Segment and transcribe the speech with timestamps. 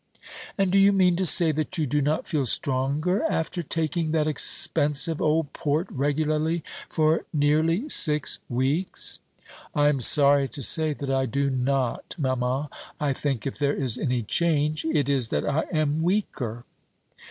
[0.57, 4.25] "And do you mean to say that you do not feel stronger after taking that
[4.25, 9.19] expensive old port regularly for nearly six weeks.
[9.75, 12.71] "I am sorry to say that I do not, mamma.
[12.99, 16.65] I think if there is any change, it is that I am weaker."